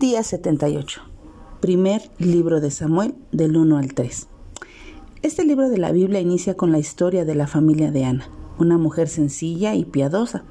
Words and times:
Día 0.00 0.24
78. 0.24 1.02
Primer 1.60 2.10
libro 2.18 2.60
de 2.60 2.72
Samuel 2.72 3.14
del 3.30 3.56
1 3.56 3.78
al 3.78 3.94
3. 3.94 4.26
Este 5.22 5.44
libro 5.44 5.70
de 5.70 5.78
la 5.78 5.92
Biblia 5.92 6.18
inicia 6.18 6.56
con 6.56 6.72
la 6.72 6.80
historia 6.80 7.24
de 7.24 7.36
la 7.36 7.46
familia 7.46 7.92
de 7.92 8.04
Ana, 8.04 8.28
una 8.58 8.76
mujer 8.76 9.08
sencilla 9.08 9.76
y 9.76 9.84
piadosa. 9.84 10.42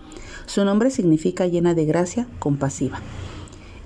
Su 0.45 0.63
nombre 0.63 0.91
significa 0.91 1.45
llena 1.45 1.73
de 1.73 1.83
gracia, 1.83 2.25
compasiva. 2.39 3.01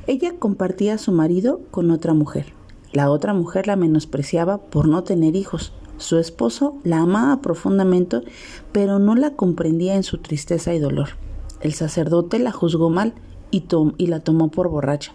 Ella 0.06 0.36
compartía 0.38 0.94
a 0.94 1.00
su 1.00 1.12
marido 1.12 1.62
con 1.72 1.90
otra 1.90 2.14
mujer. 2.14 2.54
La 2.94 3.10
otra 3.10 3.34
mujer 3.34 3.66
la 3.66 3.76
menospreciaba 3.76 4.60
por 4.60 4.88
no 4.88 5.04
tener 5.04 5.36
hijos. 5.36 5.74
Su 5.98 6.20
esposo 6.20 6.78
la 6.84 7.00
amaba 7.00 7.42
profundamente, 7.42 8.22
pero 8.72 9.00
no 9.00 9.16
la 9.16 9.32
comprendía 9.32 9.96
en 9.96 10.04
su 10.04 10.20
tristeza 10.20 10.76
y 10.76 10.80
dolor. 10.80 11.10
El 11.62 11.74
sacerdote 11.74 12.38
la 12.38 12.52
juzgó 12.52 12.92
mal 12.92 13.16
y, 13.50 13.66
y 13.98 14.06
la 14.06 14.20
tomó 14.20 14.50
por 14.52 14.70
borracha 14.70 15.14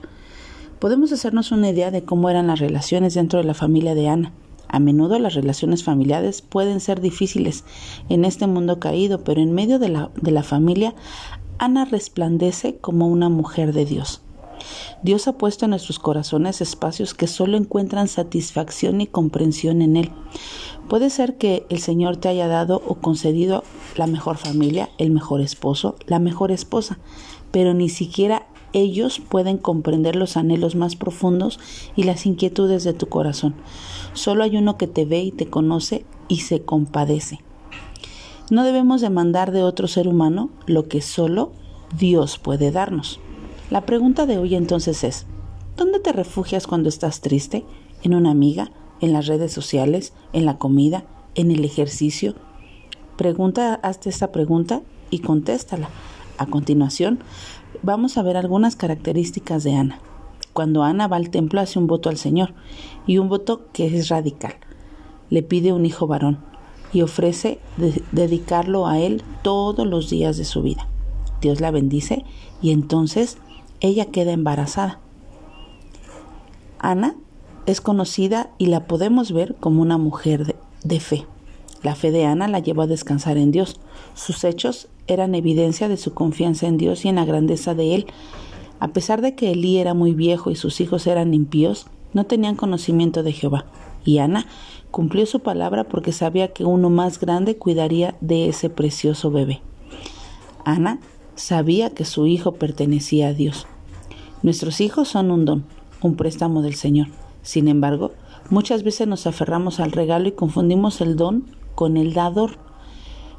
podemos 0.83 1.13
hacernos 1.13 1.53
una 1.53 1.71
idea 1.71 1.93
de 1.93 2.03
cómo 2.03 2.29
eran 2.29 2.49
las 2.49 2.59
relaciones 2.59 3.15
dentro 3.15 3.39
de 3.39 3.45
la 3.45 3.55
familia 3.55 3.95
de 3.95 4.09
Ana. 4.09 4.33
A 4.67 4.81
menudo 4.81 5.17
las 5.21 5.35
relaciones 5.35 5.85
familiares 5.85 6.43
pueden 6.43 6.81
ser 6.81 7.01
difíciles 7.01 7.63
en 8.09 8.25
este 8.25 8.49
mundo 8.49 8.81
caído, 8.81 9.23
pero 9.23 9.41
en 9.41 9.53
medio 9.53 9.79
de 9.79 9.91
la, 9.91 10.11
de 10.21 10.33
la 10.33 10.43
familia, 10.43 10.93
Ana 11.59 11.85
resplandece 11.85 12.79
como 12.79 13.07
una 13.07 13.29
mujer 13.29 13.73
de 13.73 13.85
Dios. 13.85 14.23
Dios 15.05 15.29
ha 15.29 15.39
puesto 15.39 15.67
en 15.67 15.71
nuestros 15.71 16.01
corazones 16.01 16.61
espacios 16.61 17.15
que 17.15 17.29
solo 17.29 17.57
encuentran 17.57 18.09
satisfacción 18.09 19.01
y 19.01 19.07
comprensión 19.07 19.83
en 19.83 19.97
Él. 19.97 20.11
Puede 20.89 21.11
ser 21.11 21.39
que 21.39 21.65
el 21.69 21.79
Señor 21.79 22.17
te 22.17 22.27
haya 22.27 22.49
dado 22.49 22.83
o 22.89 22.97
concedido 22.97 23.63
la 23.95 24.09
mejor 24.09 24.37
familia, 24.37 24.89
el 24.99 25.13
mejor 25.13 25.43
esposo, 25.43 25.95
la 26.09 26.19
mejor 26.19 26.51
esposa, 26.51 26.99
pero 27.53 27.73
ni 27.73 27.89
siquiera 27.89 28.49
ellos 28.73 29.21
pueden 29.21 29.59
comprender 29.59 30.17
los 30.17 30.37
anhelos 30.37 30.75
más 30.75 30.97
profundos 30.97 31.61
y 31.97 32.05
las 32.05 32.27
inquietudes 32.27 32.85
de 32.85 32.93
tu 32.93 33.09
corazón. 33.09 33.55
Solo 34.15 34.45
hay 34.45 34.57
uno 34.57 34.77
que 34.77 34.87
te 34.87 35.05
ve 35.05 35.23
y 35.23 35.33
te 35.33 35.47
conoce 35.47 36.05
y 36.29 36.41
se 36.41 36.63
compadece. 36.63 37.41
No 38.51 38.65
debemos 38.65 39.01
demandar 39.01 39.53
de 39.53 39.63
otro 39.63 39.89
ser 39.89 40.09
humano 40.09 40.51
lo 40.67 40.89
que 40.89 41.01
solo 41.01 41.53
Dios 41.99 42.39
puede 42.39 42.71
darnos. 42.71 43.21
La 43.71 43.87
pregunta 43.87 44.27
de 44.27 44.39
hoy 44.39 44.55
entonces 44.55 45.05
es, 45.05 45.27
¿dónde 45.77 46.01
te 46.01 46.13
refugias 46.13 46.67
cuando 46.67 46.89
estás 46.89 47.21
triste? 47.21 47.65
¿En 48.03 48.15
una 48.15 48.31
amiga? 48.31 48.73
¿En 49.01 49.13
las 49.13 49.27
redes 49.27 49.53
sociales? 49.53 50.13
¿En 50.33 50.45
la 50.45 50.59
comida? 50.59 51.05
¿En 51.35 51.51
el 51.51 51.65
ejercicio? 51.65 52.35
Pregunta, 53.17 53.75
hazte 53.83 54.11
esta 54.11 54.33
pregunta 54.33 54.83
y 55.11 55.21
contéstala. 55.21 55.89
A 56.39 56.47
continuación, 56.47 57.21
vamos 57.83 58.17
a 58.17 58.23
ver 58.23 58.37
algunas 58.37 58.77
características 58.77 59.65
de 59.65 59.75
Ana. 59.75 59.99
Cuando 60.53 60.83
Ana 60.83 61.09
va 61.09 61.17
al 61.17 61.31
templo 61.31 61.61
hace 61.61 61.79
un 61.79 61.87
voto 61.87 62.09
al 62.09 62.19
Señor 62.19 62.53
y 63.07 63.19
un 63.19 63.29
voto 63.29 63.63
que 63.73 63.87
es 63.87 64.09
radical. 64.09 64.55
Le 65.31 65.43
pide 65.43 65.73
un 65.73 65.87
hijo 65.87 66.07
varón 66.07 66.39
y 66.93 67.03
ofrece 67.03 67.59
dedicarlo 68.13 68.87
a 68.87 68.99
él 68.99 69.23
todos 69.43 69.87
los 69.87 70.11
días 70.11 70.37
de 70.37 70.45
su 70.45 70.63
vida. 70.63 70.89
Dios 71.41 71.61
la 71.61 71.71
bendice 71.71 72.25
y 72.61 72.71
entonces 72.71 73.39
ella 73.81 74.07
queda 74.07 74.33
embarazada. 74.33 75.01
Ana 76.79 77.17
es 77.67 77.81
conocida 77.81 78.51
y 78.59 78.67
la 78.67 78.87
podemos 78.87 79.33
ver 79.33 79.55
como 79.57 79.83
una 79.83 79.99
mujer 79.99 80.57
de, 80.85 81.01
fe. 81.01 81.27
La 81.83 81.95
fe 81.97 82.11
de 82.11 82.25
Ana 82.25 82.47
la 82.49 82.61
llevó 82.61 82.83
a 82.83 82.87
descansar 82.87 83.37
en 83.37 83.51
Dios. 83.51 83.81
Sus 84.15 84.45
hechos 84.45 84.89
eran 85.07 85.35
evidencia 85.35 85.89
de 85.89 85.97
su 85.97 86.15
confianza 86.15 86.67
en 86.67 86.79
Dios 86.79 87.05
y 87.05 87.09
en 87.09 87.17
la 87.17 87.25
grandeza 87.25 87.75
de 87.75 87.95
Él. 87.95 88.07
A 88.79 88.89
pesar 88.89 89.21
de 89.21 89.35
que 89.35 89.51
Elí 89.53 89.79
era 89.79 89.95
muy 89.95 90.13
viejo 90.13 90.51
y 90.51 90.57
sus 90.57 90.81
hijos 90.81 91.07
eran 91.07 91.35
impíos, 91.35 91.87
no 92.13 92.25
tenían 92.25 92.57
conocimiento 92.57 93.23
de 93.23 93.33
Jehová. 93.33 93.65
Y 94.05 94.19
Ana 94.19 94.47
cumplió 94.91 95.27
su 95.27 95.41
palabra 95.41 95.85
porque 95.85 96.13
sabía 96.13 96.53
que 96.53 96.65
uno 96.65 96.91
más 96.91 97.19
grande 97.19 97.57
cuidaría 97.57 98.17
de 98.21 98.49
ese 98.49 98.71
precioso 98.71 99.31
bebé. 99.31 99.61
Ana 100.65 101.01
sabía 101.35 101.91
que 101.91 102.05
su 102.05 102.27
hijo 102.27 102.53
pertenecía 102.53 103.29
a 103.29 103.35
Dios. 103.35 103.67
Nuestros 104.43 104.81
hijos 104.81 105.09
son 105.09 105.31
un 105.31 105.45
don, 105.45 105.65
un 106.01 106.17
préstamo 106.17 106.63
del 106.63 106.75
Señor. 106.75 107.09
Sin 107.43 107.69
embargo, 107.69 108.13
muchas 108.51 108.83
veces 108.83 109.09
nos 109.09 109.27
aferramos 109.27 109.81
al 109.81 109.93
regalo 109.93 110.29
y 110.29 110.33
confundimos 110.33 111.01
el 111.01 111.17
don 111.17 111.45
con 111.75 111.97
el 111.97 112.15
dador. 112.15 112.59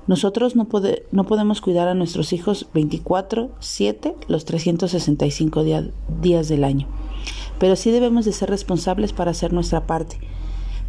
Nosotros 0.06 0.56
no, 0.56 0.68
no 1.12 1.24
podemos 1.26 1.62
cuidar 1.62 1.88
a 1.88 1.94
nuestros 1.94 2.34
hijos 2.34 2.68
24, 2.74 3.52
7, 3.60 4.16
los 4.28 4.46
365 4.46 5.64
días 6.22 6.50
del 6.50 6.64
año. 6.64 6.88
Pero 7.58 7.76
sí 7.76 7.92
debemos 7.92 8.26
de 8.26 8.34
ser 8.34 8.50
responsables 8.50 9.14
para 9.14 9.32
hacer 9.32 9.54
nuestra 9.54 9.88
parte. 9.88 10.18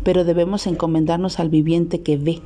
Pero 0.03 0.25
debemos 0.25 0.67
encomendarnos 0.67 1.39
al 1.39 1.49
viviente 1.49 2.03
que 2.03 2.17
ve, 2.17 2.43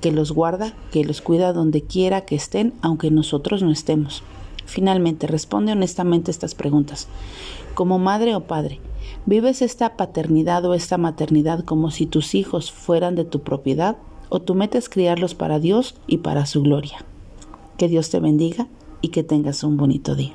que 0.00 0.12
los 0.12 0.32
guarda, 0.32 0.74
que 0.90 1.04
los 1.04 1.20
cuida 1.20 1.52
donde 1.52 1.82
quiera 1.82 2.22
que 2.22 2.34
estén, 2.34 2.74
aunque 2.82 3.10
nosotros 3.10 3.62
no 3.62 3.70
estemos. 3.70 4.22
Finalmente, 4.66 5.26
responde 5.26 5.72
honestamente 5.72 6.30
estas 6.30 6.54
preguntas. 6.54 7.08
Como 7.74 7.98
madre 7.98 8.34
o 8.34 8.42
padre, 8.42 8.80
¿vives 9.26 9.62
esta 9.62 9.96
paternidad 9.96 10.64
o 10.64 10.74
esta 10.74 10.98
maternidad 10.98 11.64
como 11.64 11.90
si 11.90 12.06
tus 12.06 12.34
hijos 12.34 12.70
fueran 12.70 13.14
de 13.14 13.24
tu 13.24 13.40
propiedad 13.40 13.96
o 14.30 14.40
tu 14.40 14.54
meta 14.54 14.78
es 14.78 14.88
criarlos 14.88 15.34
para 15.34 15.58
Dios 15.58 15.96
y 16.06 16.18
para 16.18 16.46
su 16.46 16.62
gloria. 16.62 17.04
Que 17.76 17.88
Dios 17.88 18.08
te 18.08 18.20
bendiga 18.20 18.68
y 19.02 19.08
que 19.08 19.22
tengas 19.22 19.62
un 19.62 19.76
bonito 19.76 20.14
día. 20.14 20.32